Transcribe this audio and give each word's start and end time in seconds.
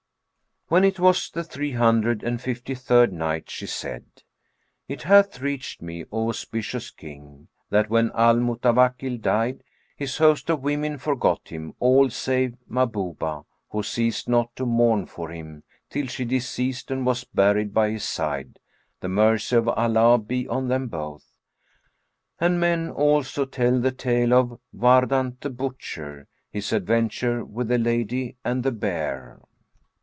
When 0.69 0.85
it 0.85 1.01
was 1.01 1.29
the 1.29 1.43
Three 1.43 1.73
Hundred 1.73 2.23
and 2.23 2.39
Fifty 2.41 2.75
third 2.75 3.11
Night, 3.11 3.49
She 3.49 3.65
said, 3.65 4.05
It 4.87 5.01
hath 5.03 5.41
reached 5.41 5.81
me, 5.81 6.05
O 6.13 6.29
auspicious 6.29 6.91
King, 6.91 7.49
that 7.69 7.89
when 7.89 8.09
Al 8.13 8.37
Mutawakkil 8.37 9.19
died, 9.21 9.65
his 9.97 10.17
host 10.17 10.49
of 10.49 10.61
women 10.61 10.97
forgot 10.97 11.49
him 11.49 11.73
all 11.81 12.09
save 12.09 12.55
Mahbubah 12.69 13.43
who 13.71 13.83
ceased 13.83 14.29
not 14.29 14.55
to 14.55 14.65
mourn 14.65 15.07
for 15.07 15.27
him, 15.29 15.63
till 15.89 16.07
she 16.07 16.23
deceased 16.23 16.89
and 16.89 17.05
was 17.05 17.25
buried 17.25 17.73
by 17.73 17.89
his 17.89 18.05
side, 18.05 18.57
the 19.01 19.09
mercy 19.09 19.57
of 19.57 19.67
Allah 19.67 20.19
be 20.19 20.47
on 20.47 20.69
them 20.69 20.87
both! 20.87 21.33
And 22.39 22.61
men 22.61 22.89
also 22.91 23.43
tell 23.43 23.77
the 23.77 23.91
tale 23.91 24.33
of 24.33 24.57
WARDAN[FN#430] 24.71 25.39
THE 25.41 25.49
BUTCHER; 25.49 26.27
HIS 26.49 26.71
ADVENTURE 26.71 27.43
WITH 27.43 27.67
THE 27.67 27.77
LADY 27.77 28.37
AND 28.45 28.63
THE 28.63 28.71
BEAR. 28.71 29.41